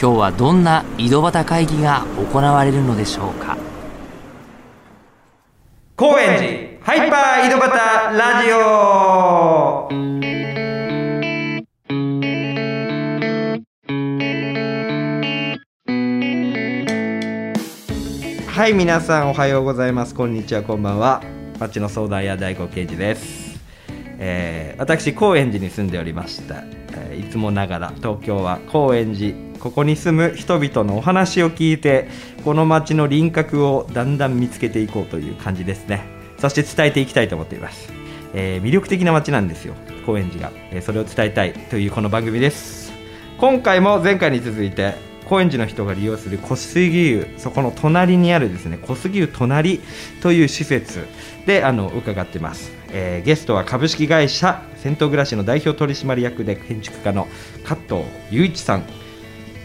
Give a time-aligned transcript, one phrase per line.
[0.00, 3.56] 今日はどんな井戸端会議が行われるのでしょうか？
[5.96, 7.72] 高円寺ハイパー井戸端
[8.18, 9.88] ラジオ。
[18.50, 20.14] はい皆さんおはようございます。
[20.14, 21.22] こんにちはこんばんは。
[21.58, 23.53] 町の相談屋大黒刑事です、
[24.26, 26.64] えー私高円寺に住んでおりました、
[26.96, 32.08] えーいつもながら東京は高円寺ここに住む人々のお話を聞いて
[32.44, 36.02] この町の輪郭をだんだん見つけていこうという感じですね。
[36.38, 37.92] そして伝えていきたいと思っています、
[38.34, 39.74] えー魅力的な町なんですよ
[40.06, 42.92] 高円寺が、えそれを伝えたいというこの番組です。
[43.38, 44.94] 今回も前回に続いて
[45.28, 49.80] 高円寺の人が利用する小杉湯そこの隣にあるですね小杉湯隣
[50.22, 51.06] という施設
[51.46, 57.26] であの伺ってます、えーゲストは株式会社銭湯暮らしの代表取締役で建築家の
[57.64, 58.84] 加藤雄一さん、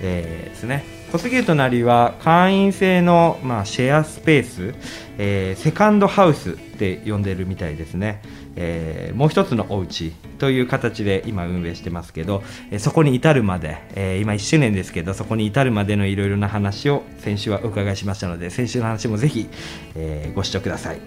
[0.02, 0.84] えーですね。
[1.12, 4.76] 小杉湯隣は会員制の、まあ、シェアスペース、
[5.18, 8.22] えーセカンドハウスって呼んでるみたいですね、
[8.62, 19.50] えーもう一つのお家という形で今運営してますけど、えーそこに至るまで、えー今1周年ですけどそこに至るまでのいろいろな話を先週はお伺いしましたので先週の話もぜひ、
[19.96, 21.00] えご視聴ください、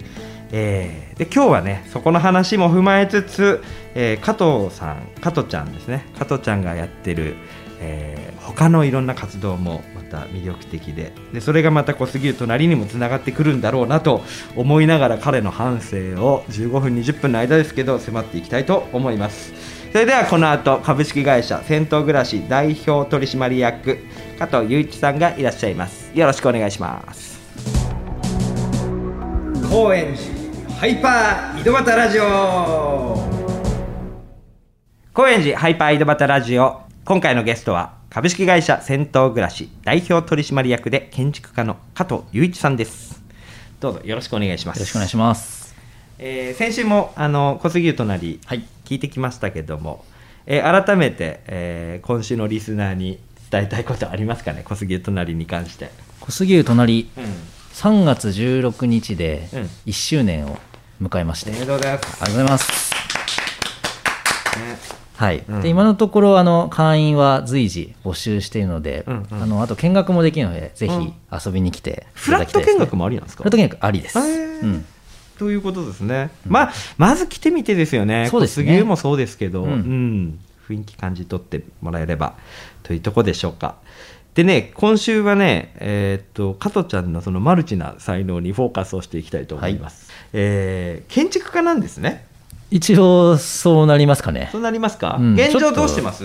[0.51, 3.63] えーで今日はねそこの話も踏まえつつ、
[3.95, 6.07] え加藤さん加藤ちゃんですね。
[6.19, 7.37] 加藤ちゃんがやってる
[7.81, 11.13] えー他のいろんな活動もた魅力的で。
[11.33, 14.23] でそれがまた小杉湯隣にもつながってくるんだろうなと
[14.55, 19.53] 思いながら彼の半生を15分20分の間ですけど迫っていきたいと思います。
[19.91, 23.99] それではこの後株式会社銭湯暮らし代表取締役
[24.39, 26.11] 加藤雄一さんがいらっしゃいます。
[26.15, 27.41] よろしくお願いします。
[29.71, 32.25] 高円寺ハイパー井戸端ラジオ。
[35.15, 36.83] 高円寺ハイパー井戸端ラジオ。
[37.05, 43.23] 今回のゲストは株式会社銭湯暮らし代表取締役で建築家の加藤雄一さんです。
[43.81, 44.77] どうぞよろしくお願いします。
[44.77, 45.75] よろしくお願いします。
[46.19, 48.67] えー先週もあの小杉湯隣、はい。
[48.85, 50.05] 聞いてきましたけども、
[50.45, 53.19] えー改めて、えー今週のリスナーに
[53.51, 54.61] 伝えたいことありますかね？
[54.63, 55.91] 小杉湯隣に関して、
[56.21, 57.25] 小杉湯隣、うん、
[57.73, 59.61] 3月16日でうん。
[59.87, 60.59] 1周年を
[61.01, 62.93] 迎えまして、おめでとうございます、ありがとうございます。
[64.59, 65.61] ねはい、うん。
[65.63, 69.43] で今のところあの会員は随時募集しているので、うんうん。
[69.43, 71.01] あのあと見学もできるのでぜうん。
[71.01, 71.13] ひ
[71.47, 73.45] 遊びに来ていフラッただきたいです、ね、ト見学もありなんですか？
[73.45, 74.85] フラット見学ありです、うん、
[75.39, 78.27] ということですね、まあまず来てみてですよね。
[78.29, 78.83] そうですね。
[78.83, 79.71] もそうですけど、うん。
[79.71, 80.39] うん。
[80.69, 82.35] 雰囲気感じ取ってもらえれば
[82.83, 83.77] というところでしょうか。
[84.35, 92.25] でね今週はねえーっと加藤ちゃんのそのマルチな才能にフォーカスをしていきたいと思います、えー建築家なんですね
[92.73, 94.49] 一応そうなりますかね。
[94.51, 95.35] そうなりますか、うん。
[95.35, 96.25] 現状どうしてます？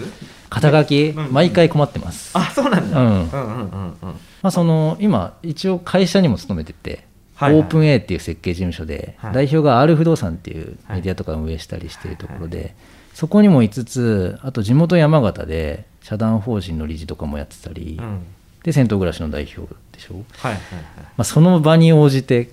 [0.49, 2.31] 肩書き、うん毎回困ってます。
[2.33, 3.07] あそうなんだ、うん。
[3.07, 4.09] うんうんうんうん
[4.41, 7.05] まあ、その今一応会社にも勤めてて、
[7.35, 7.59] はいはい。
[7.59, 9.33] オープン A っていう設計事務所で、はい。
[9.33, 12.75] 代表が R 不動産っていうメディアとか運営したりしているところで、
[13.13, 18.25] そこにもいつつあと地元山形で社団法人の理事とかもやってたり、うん。
[18.63, 20.61] で銭湯暮らしの代表でしょ、はいはいはい。
[21.01, 22.49] まあ、その場に応じて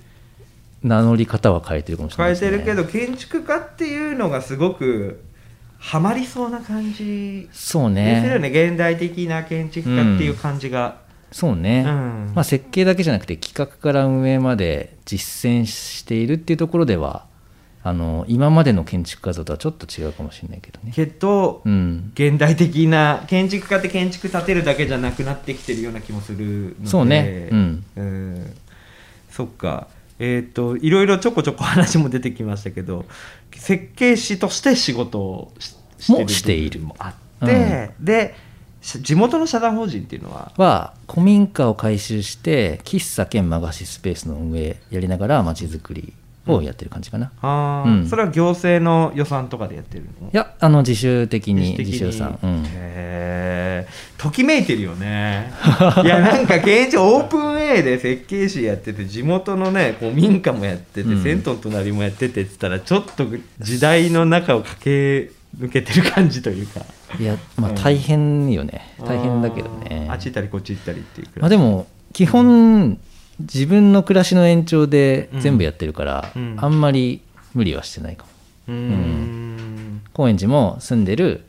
[0.85, 5.25] 名乗り方は変えてるかもしれないね、変えてるけど建築家っていうのがすごく
[5.79, 8.51] ハマりそうな感じそうですよね。
[8.51, 10.99] ね現代的な建築家っていう感じが、
[11.33, 12.33] そうね、うん。
[12.35, 17.27] まあ、設計だけじゃなくて企画から運営まで実践しているっていうところでは
[17.83, 20.93] あの今までの建築家像とはちょっと違うかもしれないけどね。
[20.95, 26.89] けど、うん、現代的な建築家って建築建てるだけじゃなくなってきてるような気もするので。
[26.89, 27.49] そうね。
[27.53, 27.85] うん。
[27.97, 28.57] うん。
[29.29, 29.89] そっか
[30.19, 33.05] えっ、といろいろちょこちょこ話も出てきましたけど
[33.53, 36.81] 設計士として仕事をししている。
[36.81, 38.35] もあって、で
[38.81, 46.13] し地元の社団法人っていうのはは古民家を改修して喫茶兼和菓子スペースの運営やりながらまちづくり
[46.47, 48.09] をやってる感じかな、あー、うん。
[48.09, 50.29] それは行政の予算とかでやってるの？
[50.29, 54.23] いやあの自主的に自主予算、うん、へー。
[54.23, 55.53] ときめいてるよね。
[56.05, 61.23] いやなんか現地オープン A で設計士やってて地元のねこう民家もやってて、うん。
[61.23, 63.27] 銭湯の隣もやっててって言ったらちょっと
[63.61, 66.81] 時代の中を駆け抜けてる感じというか。
[67.19, 67.77] いやまあうん。
[67.77, 70.09] 大変よね、大変だけどね。
[70.11, 72.99] あっち行ったりこっち行ったりっていうまあ、でも基本
[73.41, 76.57] 自分の暮らしの延長で全部やってるから、うん。
[76.61, 77.21] あんまり
[77.55, 78.31] 無理はしてないかも。
[78.69, 80.03] うーん。
[80.13, 81.45] 高円寺も住んでる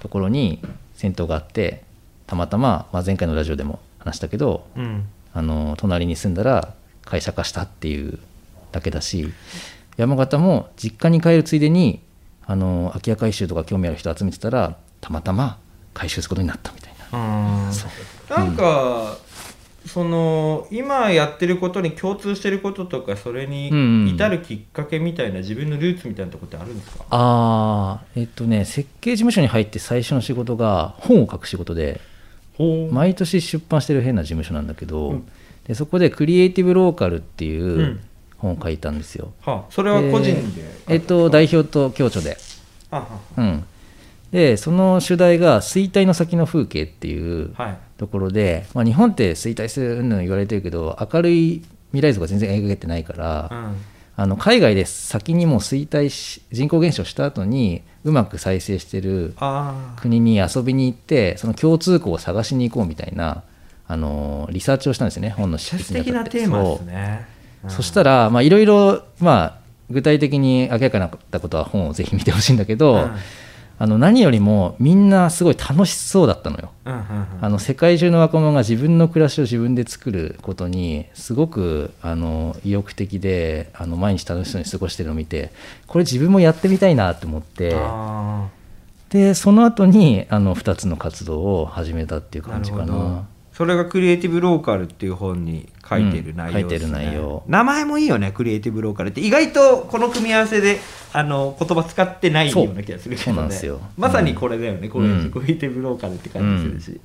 [0.00, 0.62] ところに
[0.94, 1.82] 銭湯があって
[2.26, 5.06] たまたま、まあ、前回のラジオでも話したけどうん。
[5.34, 6.72] あの隣に住んだら
[7.04, 8.18] 会社化したっていう
[8.72, 9.32] だけだし
[9.98, 12.00] 山形も実家に帰るついでに
[12.46, 15.58] あの空き家改修とか興味ある人集めてたらたまたま
[15.92, 16.96] 改修することになったみたいな。
[18.28, 19.16] なんか、
[19.86, 24.08] その今やってることに共通してることとかそれにうんうん。
[24.08, 32.00] 至るきっかけみたいな自分のルーツみたいなとこってあるんですか、あーえっとね設計事務所に入って最初の仕事が本を書く仕事で
[32.90, 35.28] 毎年出版してる変な事務所なんだけど、うん。
[35.66, 38.00] でそこで「クリエイティブローカル」っていううん。
[38.38, 42.36] 本を書いたんですよ、はあ、それは個人で、えっと代表と共著で。
[42.90, 43.06] あは
[43.38, 43.64] うん
[44.36, 47.54] でその主題が「衰退の先の風景」っていう
[47.96, 51.62] ところで、まあ、日本って衰退するの言われてるけど明るい
[51.92, 53.76] 未来像が全然描けてないから、うん。
[54.18, 59.34] あの海外で先にもう衰退し人口減少した後にうまく再生してる
[59.96, 63.42] 国に遊びに行ってその共通項を探しに行こうみたいな
[63.88, 66.30] あのリサーチをしたんですよね本の執素筆にあたって。
[66.30, 67.26] 敵なテーマですね。
[67.62, 67.70] そう。
[67.70, 73.16] そしたらまあいろいろまあ具体的に明らかになったことは本をぜひ見てほしいんだけど、うん
[73.78, 76.70] あの何よりもみんなすごい楽しそうだったのよ。
[76.86, 77.26] うんうんうん。
[77.40, 85.50] あの世界中の若者が自分の暮らしを自分で作ることにすごくあの意欲的であの毎日楽しそうに過ごしてるのを見て
[85.86, 87.72] これ自分もやってみたいなと思って。
[87.74, 88.48] あ
[89.08, 93.24] でその後にあの2つの活動を始めたっていう感じかな
[93.56, 96.88] それがクリエイティブローカルっていう本に書いてる内容です、ね。
[96.88, 97.42] うん書いてる内容。
[97.46, 99.22] 名前もいいよねクリエイティブローカルって。
[99.22, 100.78] 意外とこの組み合わせで
[101.14, 103.48] あの言葉使ってないような気がするけどね。
[103.96, 107.00] まさにこれだよね、これうんクリエイティブローカルって感じするし、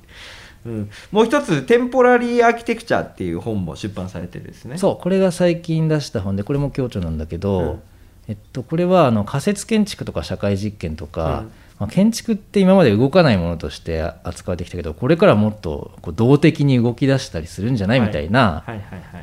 [0.66, 0.90] うん。
[1.10, 4.76] もう一つ「テンポラリーアーキテクチャ」っていう本も出版されてるんですね。
[4.76, 7.80] そうこれが最近出した本でこれも共著なんだけど、うん。
[8.28, 11.50] えっと、これはあの仮説建築とか社会実験とか、うん
[11.82, 18.62] まあ、建築って今まで動かないものとして扱われてきたけどこれからもっとこう動的に動き出したりするんじゃないみたいな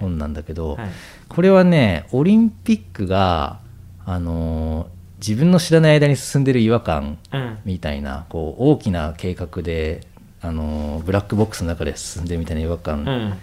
[0.01, 0.89] 本なんだけど、はい。
[1.29, 3.59] これはねオリンピックが、
[4.05, 7.57] あのー自分の知らない間に進んでる違和感うん。
[7.63, 10.05] みたいなこう大きな計画で、
[10.41, 13.33] あのーブラックボックスの中で進んでるみたいな違和感うん。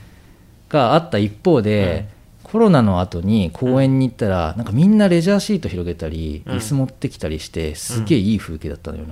[0.68, 2.08] があった一方で、
[2.46, 6.56] コロナの後に公園に行ったら、なんかみんなレジャーシート広げたり、うん。
[6.58, 9.04] 椅子持ってきたりしてすげえいい風景だったのよ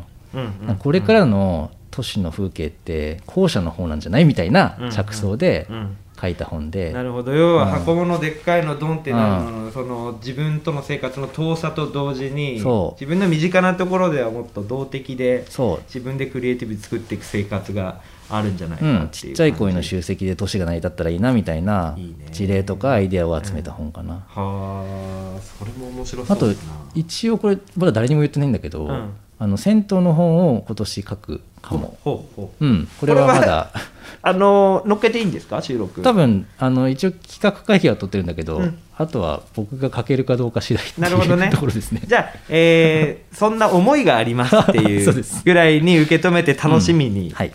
[0.64, 4.90] な、これからの都市の風景って後者の方なんじゃないみたいなうん。
[4.92, 5.96] 着想でうん。
[6.22, 7.70] 書いた本で、なるほど要はうん。
[7.70, 18.00] 箱物でっかいのドンってなるのの、その自分との生活の遠さと同時に自分の身近なところではもっと動的で自分でクリエイティブに作っていく生活が
[18.30, 21.96] あるんじゃないかうん、っていうちっちゃい声の集集積で都市が成り立ったらいいなみたいな
[22.32, 26.58] 事例とかアイデアを集めた本かな、はあそれも面白そあとうだな。
[26.94, 29.10] 一応これまだ誰にも言ってないんだけど、うん。
[29.38, 32.68] あの銭湯の本を今年書くかも、ほうほうう。
[32.68, 33.70] ん、これはまだ。
[34.22, 35.60] あの乗っけていいんですか？
[35.60, 36.02] 収録。
[36.02, 38.78] 多分あの一応企画会議は取ってるんだけど、うん。
[38.96, 41.46] あとは僕が書けるかどうか次第ってなるほどね。
[41.46, 42.02] い うところですね。
[42.06, 47.34] じゃあ、えーそんな思いがありますってい そうぐらいに受け止めて楽しみに、うん。
[47.34, 47.52] はい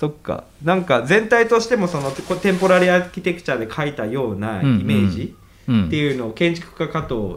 [0.00, 0.44] そっか。
[0.64, 5.36] なんか全体としてもそのこテンポラリーアーキテクチャで書いたようなイメージ
[5.68, 5.86] うん。
[5.88, 7.36] っていうのを建築家加藤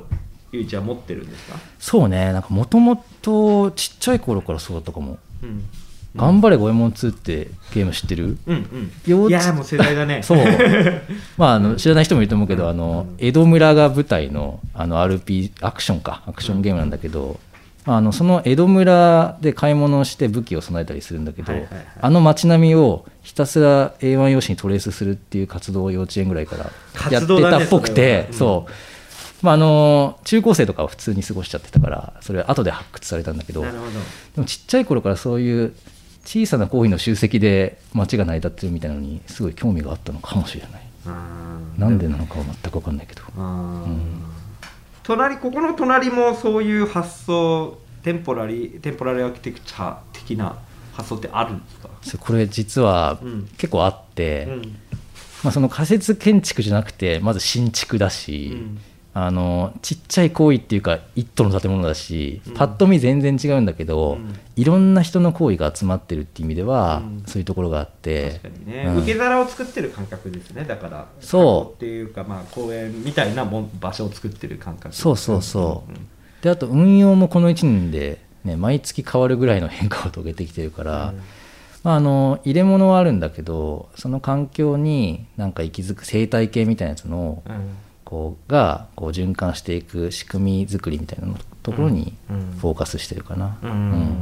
[0.53, 2.31] 雄一は持ってるんですか、そうね。
[2.31, 5.17] なんかもともとちっちゃい頃からそうだったかも。
[5.43, 5.65] うん
[6.15, 8.37] 「頑張れ五右衛門2」ってゲーム知ってる？
[8.45, 8.91] うんうん。
[9.05, 10.21] いやーもう世代だね。
[10.23, 10.37] そう。
[11.37, 16.21] まああの知らない人もいると思うけど、あの江戸村が舞台のあの RP アクションか。
[16.27, 17.52] アクションゲームなんだけど、ま
[17.85, 21.85] あ、あのその江戸村で買い物をして武器を備えたりするんだけど、はいはいはい。
[22.01, 26.71] あの街並みをひたすら A1 用紙にトレースするっていう活動を幼稚園ぐらいから
[27.11, 28.33] やってたっぽくては。
[28.33, 28.67] そ
[29.41, 33.69] う,、まあ、あの中高生とかは普通に過ごしちゃってたからそれは後で発掘されたんだけどで
[34.37, 35.73] もちっちゃい頃からそういう
[36.25, 40.83] 小さな行為の集積で街が成り立ってるみたいなのにすごい興味があったのかもしれない。
[41.77, 43.23] なんでなのかは全く分かんないけど。
[43.35, 44.32] うん
[45.03, 50.57] 隣ここの隣もそういう発想テンポラリーテンポラリーアーキテクチャ的な
[50.93, 51.69] 発想ってあるんで
[52.03, 53.47] すか、これ実はうん。
[53.57, 54.61] 結構あって、うん。
[55.43, 58.79] まあ、その仮設建築じゃなくてまず新築だうし、ん
[59.15, 62.53] あのちっちゃい行為っていうか一棟の建物だし、うん。
[62.53, 64.35] パッと見全然違うんだけど、うん。
[64.55, 67.23] いろんな人の行為が集まってるっていう意味では、うん。
[67.27, 68.39] そういうところがあって。
[68.41, 68.97] 確かにね、うん。
[69.03, 70.65] 受け皿を作ってる感覚ですね。
[70.65, 71.43] だからそう。
[71.43, 74.95] 箱っていうかまあ公園みたいなもん場所を作ってる感覚。
[74.95, 75.91] そうそうそう。
[75.91, 76.07] うん
[76.41, 81.13] であと運用もこの1年でね、毎月変わるぐらいの変化を遂げてきてるから、
[81.83, 87.53] まあ、あの入れ物はあるんだけどその環境になんか息づく生態系みたいなやつのうん
[88.13, 93.71] こうがこう循環していく仕組み作りみたいなのところにうんフォーカスしてるかな、うん。
[93.71, 94.15] うん。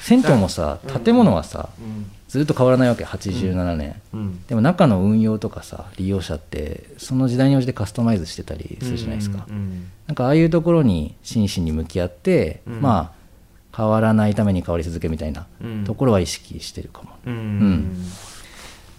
[0.00, 3.04] 銭湯もさうん建物はさうんずっと変わらないわけ。
[3.04, 4.44] 87年、うん。
[4.46, 12.80] でも中の運用とかさ利用者ってその時代に応じてカスタマイズしてたりするじゃないですか、うんなんかああいうところに真摯に向き合って、うん。
[12.80, 15.84] まあ変わらないために変わり続けみたいなうん。
[15.84, 17.34] ところは意識してるかも、うん。
[17.70, 17.96] ん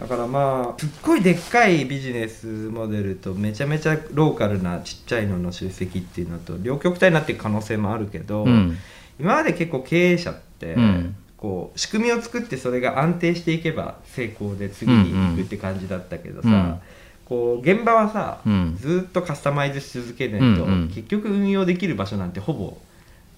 [0.03, 8.77] だからまあすっごいでっかいビジネスモデルとめちゃめちゃローカルなちっちゃいのの集積っていうのと両極端になっていく可能性もあるけど、うん。
[9.17, 11.15] 今まで結構経営者って、うん。
[11.37, 16.79] こう仕組みを作ってそれが安定していけば成功で次に行くって感じだったけどさ、うん。
[17.23, 18.77] こう現場はさ、うん。
[18.77, 20.87] ずっとカスタマイズし続けないと、うんうん。
[20.89, 22.77] 結局運用できる場所なんてほぼ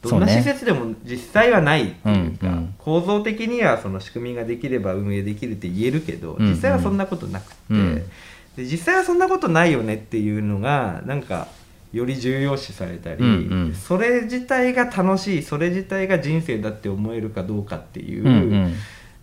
[0.02, 2.76] どんねな施設でも実際はないっていうか、うんうん。
[2.78, 6.52] 構造的にはその仕組みができれば運営できるって言えるけどうんうん。
[6.52, 7.96] 実際はそんなことなくって、うん。
[8.56, 11.48] で実際はそんなことないよねっていうのがなんか
[11.92, 13.32] より重要視されたり、うんう
[13.70, 13.74] ん。
[13.74, 18.32] それ自体が楽しいそれ自体が人生だって思えるかどうかっていう、うんう
[18.68, 18.76] ん。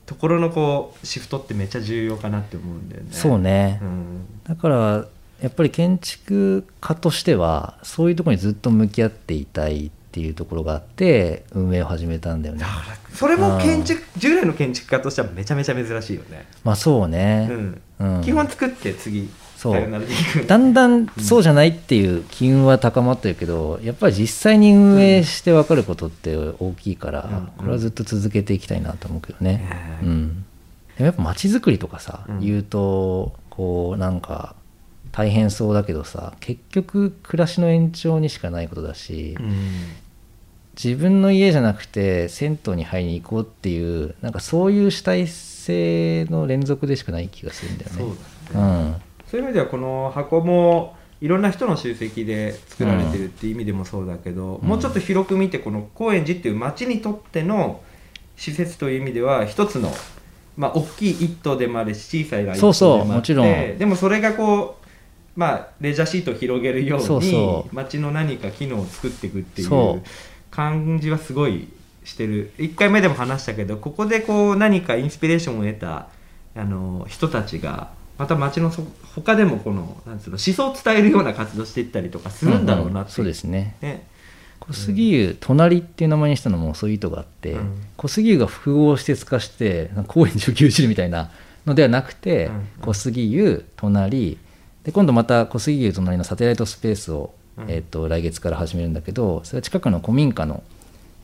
[0.07, 3.09] ところのこうシフトってめっちゃ重要かなって思うんだよね。
[3.13, 4.27] そうね、うん。
[4.45, 5.07] だから
[5.41, 12.67] やっぱり建築家としてはそういうところにずっと向き合っていたいっていうところがあって運営を始めたんだよね。
[13.15, 16.47] それも建築従来の建築家としてはめちゃめちゃ珍しいよね。
[16.65, 17.83] まあそうね、うん。
[17.99, 18.23] うん。
[18.23, 19.91] 基本作って次そう。
[20.47, 27.47] だんだんそうじゃないっていう機運は高まってるけどやっぱり実際に運営して分かることって大きいから、うん。
[27.57, 29.67] これはずっと続けていきたいなと思うけどね、
[30.03, 30.45] ううんん、
[30.99, 32.41] でもやっぱ街づくりとかさ、うん。
[32.41, 34.57] 言うとこうなんか
[35.11, 39.53] 大変そうだけどさ結局暮らしの延長にしかないことだし、うん
[40.75, 47.99] 自分の家じゃなくて銭湯に入りに行こうっていうなんかそういう主体性の連続でしかない気がするんだよね。
[47.99, 48.09] そう
[48.55, 49.03] だね。
[49.31, 54.69] そういう意味ではこの箱もいろんな人の集積で作られてるっていう意味でもそうだけど、うん。
[54.69, 57.81] もうちょっと広く見てこの高円寺っていう町にとっての
[58.37, 59.93] 施設という意味では一つの
[60.57, 63.79] まあ大きい一棟でもあるし小さいが一そうそう棟でもあってもちろん。
[63.79, 67.75] でもそれがこうまあレジャーシートを広げるようにそうそう。
[67.75, 70.09] 町の何か機能を作っていくっていそう
[70.53, 71.67] 感じはすごい
[72.05, 72.53] してる。
[72.59, 76.09] 1回目でも話したけどここでこう何かインスピレーションを得た
[76.55, 83.11] あの人たちがまた町のそ他でもこのなんつうの思想を伝えるような活動していったりとかするんだろうなって。
[83.11, 83.77] いそうですね。
[83.81, 84.07] ね。
[84.61, 87.83] 小杉湯隣っていう名前にしたのもそういう意図があって、うん。
[87.97, 91.31] 小杉湯が複合施設化してなんか高円寺を牛耳るみたいな
[91.67, 92.55] のではなくて、うん。
[92.55, 94.39] うん小杉湯隣
[94.85, 100.63] で今度また小杉湯隣のサテライトスペースを、うんえー、と来月から始めるんだけどそれは近くの古民家の、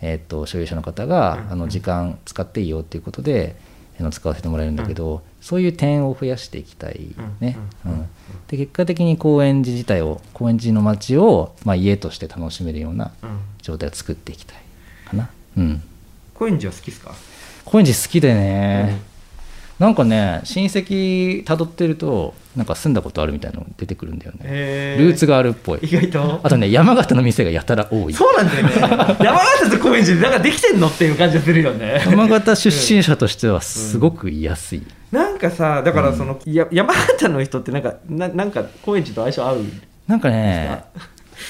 [0.01, 1.53] えー、と所有者の方が、うん。
[1.53, 3.57] あの時間使っていいよっていうことで
[4.01, 7.57] あの使わせてもらえるんだけど、そういう点を増やしていきたいね。
[7.85, 8.09] うん。
[8.47, 13.41] で結果的に高円寺自体を高円寺の街を、まあ、家として楽しめるようなうん。
[13.61, 14.59] 状態を作っていきたい
[15.05, 15.31] かな。
[15.57, 15.83] うん。
[16.35, 17.13] 高円寺は好きですか？
[17.65, 19.01] 高円寺好きでね、
[19.79, 24.41] なんかね親戚たどってるとなんか住んだことあるみたいなの出てくるんだよね。
[24.43, 25.79] へルーツがあるっぽい。
[25.83, 26.41] 意外と？
[26.43, 28.13] あとね山形の店がやたら多い。
[28.13, 28.73] そうなんだよね。
[29.25, 32.03] 山形と高円寺なんかできてんのっていう感じがするよね。
[32.07, 34.83] 山形出身者としてはすごく居やすい、
[35.13, 39.65] なんかさだからその、や山形の人ってなんかななんか高円寺と相性合う
[40.09, 40.83] なんかね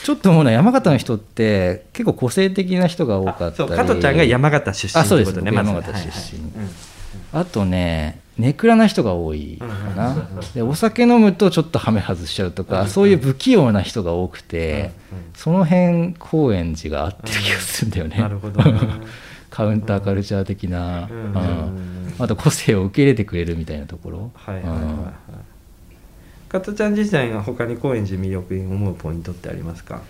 [0.04, 3.70] ちょっと思うのは山形の人って結構個性的な人が多かったり。
[3.70, 5.30] 加トちゃんが山形出身あそうです。
[5.30, 5.56] ってことね。
[5.56, 6.97] 山形出身はいはい
[7.32, 14.92] あとねネクラな人が多いかな、でお酒飲むとちょっとハメ外しちゃうとか、そういう不器用な人が多くて、
[15.34, 18.80] その辺高円寺が合ってる気がするんだよね、うんなるほどね。
[19.50, 24.84] カウンターカルチャー的な、うんあと個性を受け入れてくれるみたいなところ、はいはいはいはい。
[24.84, 25.12] うん。
[26.48, 30.00] 加トちゃん自体が他に高円寺魅力に思うポイントってありますか？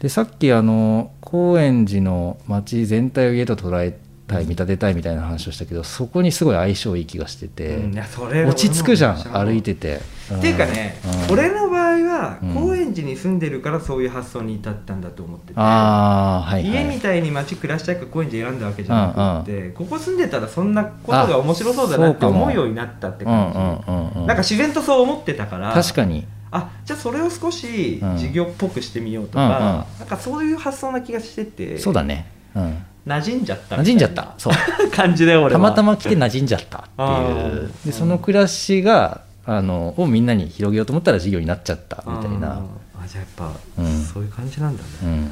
[0.00, 3.98] でさっきあの高円寺の街全体を家と捉え
[4.28, 10.00] たい見立てたいみたいな話をしたけどそこにすごい相性いい気がしてて、うん落ち着くじゃん歩いてて、
[10.36, 10.96] っていうかね、
[11.28, 11.34] うん。
[11.34, 12.54] 俺の場合はうん。
[12.54, 24.26] 高円寺に住んでるからそういう発想に至ったんだと思ってて、はい、はい、家みたいに街暮らしたいから高円寺選んだわけじゃなくて、ここ住んでたらそんなことが面白そうだなって思うようになったってうんうん感じ、うんうん。
[24.26, 26.26] なんか自然とそう思ってたから確かに。
[26.50, 28.16] あじゃあそれを少しうん。
[28.16, 29.50] 事業っぽくしてみようとうんうん。
[29.50, 31.78] か、なんかそういう発想な気がしてて。
[31.78, 32.30] そうだね。
[32.54, 34.34] うん馴染んじゃった馴染んじゃった。
[34.36, 34.52] そう。
[34.92, 35.58] 感じだよ俺は。
[35.58, 37.70] たまたま来て馴染んじゃったってあいう。
[37.84, 37.86] ー。
[37.86, 42.60] でその暮らしがあのをみんなに広げようと思ったら事業になっちゃったみたいな。
[43.02, 44.02] あじゃあやっぱ、うん。
[44.02, 45.30] そういう感じなんだね、うん。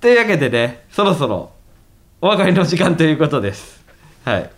[0.00, 1.50] というわけでねそろそろ
[2.20, 3.82] 終お別れの時間ということです。
[4.24, 4.50] はい。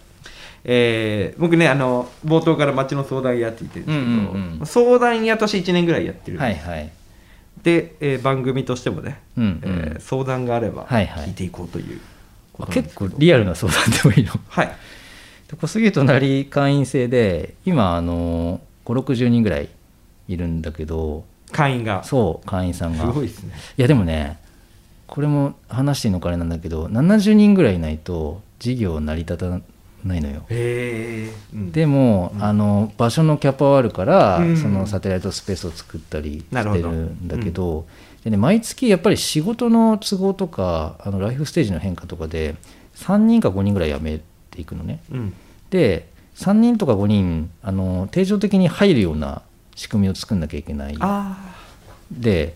[0.65, 4.67] えー僕ねあの冒頭から町の相談屋って言ってるんですけど、うんうんうん。
[4.67, 6.67] 相談屋として1年ぐらいやってるんです。
[6.69, 6.91] はいはい。
[7.63, 9.61] で、えー番組としてもね、うんうん。
[9.65, 11.27] えー相談があればはいはい。
[11.29, 11.87] 聞いていこうという。
[11.87, 12.18] こまあ
[12.67, 14.33] 結構リアルな相談でもいいの。
[14.49, 14.67] はい。
[15.49, 19.69] で小杉隣会員制で今あの560人ぐらい
[20.29, 21.25] いるんだけど。
[21.53, 22.03] 会員が。
[22.05, 23.07] すそう会員さんが。
[23.07, 23.55] ごいですね。
[23.77, 24.39] いやでもね
[25.07, 29.61] これも話していいのかあれなんだけど70人ぐらいいないと事業成り立た
[30.05, 30.45] ないのよ。
[30.49, 31.73] へえ、うん。
[31.73, 34.57] でも、あの場所のキャパはあるから、うん。
[34.57, 37.87] そのサテライトスペースを作ったりしてるなるほどんだけど
[38.29, 42.57] で、ね、毎月やっぱり仕事の都合とかあのライフステージの変化とかで
[42.97, 44.21] 3人か5人ぐらい辞め
[44.51, 45.01] ていくのね。
[45.11, 45.35] うん。
[45.71, 49.43] で3人とか5人あの定常的に入るような
[49.75, 50.97] 仕組みを作んなきゃいけない。
[51.01, 51.55] あ
[52.11, 52.55] で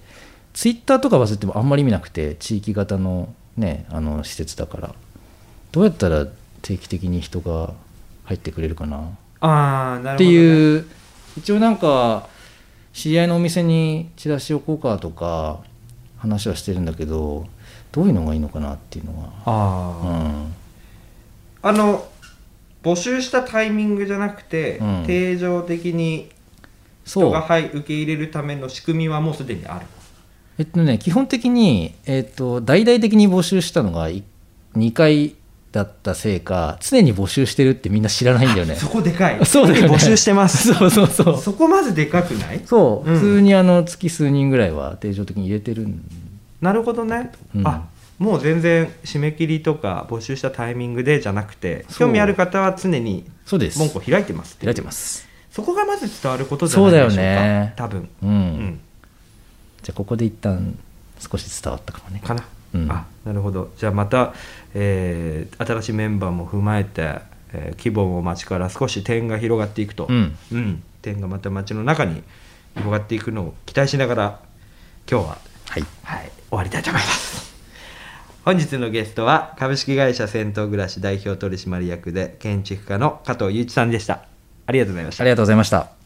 [0.52, 4.95] ツイッターとか忘れてもあんまり見なくて地域型の,、ね、あの施設だから。
[5.73, 6.26] どうやったら
[6.61, 7.73] 定期的に人が
[8.25, 8.99] 入ってくれるかな。
[8.99, 9.02] ー
[9.41, 10.87] あーなるほど、ね、っていう
[11.38, 12.29] 一応なんか
[12.92, 15.61] 知り合いのお店にチラシ置こうかとか
[16.18, 17.46] 話はしてるんだけど
[17.90, 20.54] どういうのがいいのかなっていうのは、あー、うん、
[21.62, 22.06] あの
[22.82, 25.04] 募集したタイミングじゃなくて、うん。
[25.06, 26.30] 定常的に
[27.04, 27.30] 人そう。
[27.30, 29.87] が、はい、受け入れるための仕組みはもうすでにある。
[30.58, 35.34] えっとね、基本的に、えっと、大々的に募集したのが2回
[35.73, 38.76] だったせいか常に募集してるってみんな知らないんだよね。
[38.76, 39.47] そこでかい。
[39.47, 39.88] そうだよね。
[39.88, 40.73] 募集してます。
[40.75, 41.41] そうそうそう。
[41.41, 42.61] そこまずでかくない？
[42.67, 43.19] そう、うん。
[43.19, 46.02] 普通にあの月数人ぐらいは定常的に入れてるん
[46.61, 47.67] なるほどね、うん。
[47.67, 47.83] あ
[48.19, 53.79] もう全然締め切りとか募集したタイミングでじゃなくて興味ある方は常にそうです。
[53.79, 55.26] 門戸開いてます開いてます。
[55.50, 57.11] そこがまず伝わることじゃないでしょうか。
[57.11, 57.73] そうだよね。
[57.76, 58.09] 多分。
[58.23, 58.81] うん、うん。
[59.83, 60.79] じゃあここで一旦
[61.19, 62.21] 少し伝わったかもね。
[62.25, 62.91] かな、うん。
[62.91, 63.71] あなるほど。
[63.76, 64.35] じゃあまた、
[64.75, 67.21] えー新しいメンバーも踏まえて、
[67.52, 70.37] えー規模も町から少し点が広がっていくと、うん。
[70.52, 70.83] うん。
[71.02, 72.23] 点がまた町の中に
[72.75, 74.40] 広がっていくのを期待しながら
[75.11, 75.85] 今日は、はい。
[76.03, 77.53] はい、終わりたいと思います。
[78.44, 84.25] 本日のゲストは株式会社銭湯暮らし代表取締役で建築家の加藤雄一さんでした。
[84.66, 85.23] ありがとうございました。
[85.23, 86.02] ありがとうございました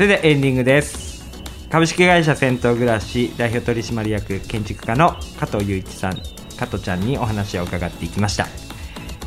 [0.00, 1.28] それではエンディングです。
[1.68, 6.14] 株式会社銭湯暮らし代表取締役建築家の加藤雄一さん
[6.58, 8.46] 加藤ちゃんにお話を伺っていきました、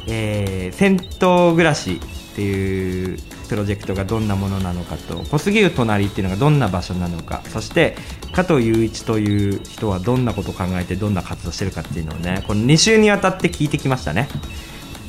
[0.08, 7.96] えー銭湯暮らしっていうプロジェクトがどんなものなのかと小杉湯隣っていうのがどんな場所なのかそして
[8.32, 14.28] 加藤雄一という人はどんなことを考えてどんな活動してるかっていうのをねこの2週にわたって聞いてきましたね。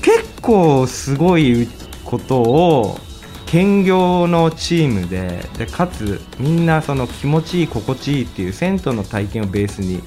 [0.03, 1.67] 結構すごい
[2.05, 2.99] ことを
[3.55, 10.03] 兼業のチームででかつみんなその気持ちいい心地いいっていう銭湯の体験をベースに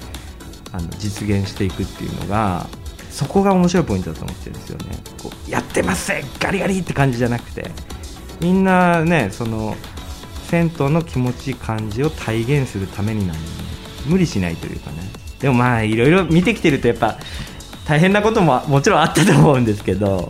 [0.70, 2.66] あの実現していくっていうのが
[3.10, 4.84] そこが面白いポイントだと思ってるんですよね。
[5.22, 7.70] こうやってますガリガリって感じじゃなくて
[8.38, 9.74] みんなねその
[10.50, 13.42] 銭湯の気持ちいい感じを体現するためになんで、
[14.08, 14.98] 無理しないというかね。
[15.40, 17.16] でもまあいろいろ見てきてるとやっぱ
[17.86, 20.28] 大変なことももちろんあったと思うんですけど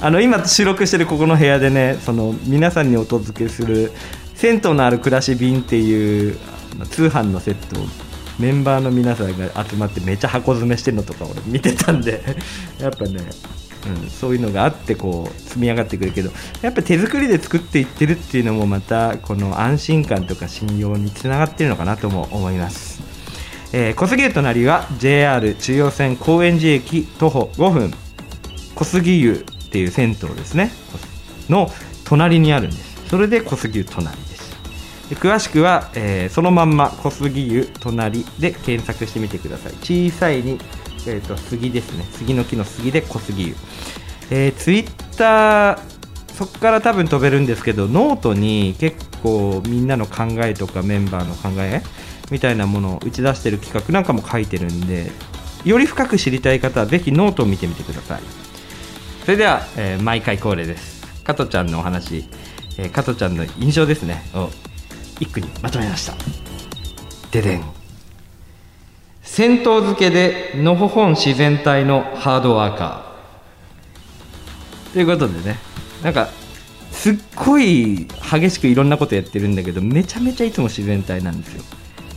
[0.00, 3.92] あの今収録してるここの部屋でねその皆さんにお届けする
[4.34, 6.36] 「銭湯のある暮らし便」っていう
[6.90, 7.84] 通販のセットを
[8.38, 12.20] メンバーの皆さんが集まってめちゃ箱詰めしてるのとか俺見てたんで
[12.80, 13.20] やっぱね、
[14.02, 23.02] うん、そういうのがあってこう積み上がってくるけどやっぱ手作りで作っていってるっていうのもまたこの安心感とか信用につながってるのかなとも思います。
[23.72, 27.94] えー小杉湯隣は JR 中央線高円寺駅徒歩5分
[28.76, 30.70] 小杉湯っていう銭湯ですね。
[31.48, 31.68] の
[32.04, 33.08] 隣にあるんです。
[33.08, 34.54] それで小杉湯隣です。
[35.10, 39.72] で詳しくは、えーそのまんま小杉湯隣で検索してみてください。
[39.82, 40.60] 小さいに、
[41.08, 42.04] えー、と杉ですね。
[42.12, 43.56] 杉の木の杉で小杉湯。
[44.30, 45.78] えー、ツイッター
[46.34, 51.82] そこから多分飛べるんですけどノートに結構みんなの考えとかメンバーの考え
[52.30, 55.10] みたいなものを打ち出してる企画なんかも書いてるんで
[55.64, 58.53] より深く知りたい方はぜひノートを見てみてください。
[59.24, 61.02] それでは、えー毎回恒例です。
[61.24, 62.28] 加トちゃんのお話、
[62.76, 64.22] えー加トちゃんの印象ですね。
[64.34, 64.50] を
[65.18, 66.12] 一句にまとめました。
[67.30, 67.64] ででん。
[69.22, 74.92] 銭湯漬けでのほほん自然体のハードワーカー。
[74.92, 75.56] ということでね
[76.02, 76.28] なんか
[76.92, 81.64] すっごい激しくいろんなことやってるんだけどめちゃめちゃいつも自然体なんですよ。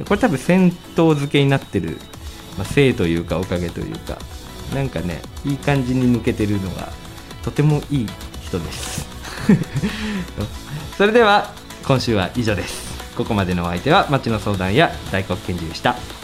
[0.06, 1.98] これ多分戦闘付けになってる、
[2.58, 4.18] まあ、せいというかおかげというか
[4.74, 6.90] なんかねいい感じに抜けてるのが
[7.44, 8.08] とてもいい
[8.42, 9.08] 人です。
[10.98, 11.54] それでは
[11.86, 12.88] 今週は以上です。
[13.16, 16.17] ここまでのお相手は町の相談や大黒賢治でした。